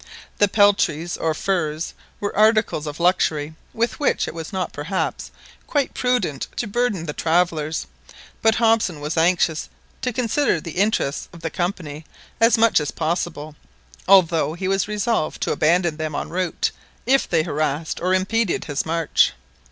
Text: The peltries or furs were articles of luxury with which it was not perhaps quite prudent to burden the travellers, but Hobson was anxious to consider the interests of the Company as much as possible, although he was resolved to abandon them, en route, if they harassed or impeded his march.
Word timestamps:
The 0.39 0.47
peltries 0.47 1.15
or 1.15 1.35
furs 1.35 1.93
were 2.19 2.35
articles 2.35 2.87
of 2.87 2.99
luxury 2.99 3.53
with 3.71 3.99
which 3.99 4.27
it 4.27 4.33
was 4.33 4.51
not 4.51 4.73
perhaps 4.73 5.29
quite 5.67 5.93
prudent 5.93 6.47
to 6.55 6.65
burden 6.65 7.05
the 7.05 7.13
travellers, 7.13 7.85
but 8.41 8.55
Hobson 8.55 8.99
was 8.99 9.15
anxious 9.15 9.69
to 10.01 10.11
consider 10.11 10.59
the 10.59 10.71
interests 10.71 11.29
of 11.31 11.41
the 11.41 11.51
Company 11.51 12.03
as 12.39 12.57
much 12.57 12.79
as 12.79 12.89
possible, 12.89 13.55
although 14.07 14.55
he 14.55 14.67
was 14.67 14.87
resolved 14.87 15.39
to 15.43 15.51
abandon 15.51 15.97
them, 15.97 16.15
en 16.15 16.29
route, 16.29 16.71
if 17.05 17.29
they 17.29 17.43
harassed 17.43 18.01
or 18.01 18.15
impeded 18.15 18.65
his 18.65 18.87
march. 18.87 19.33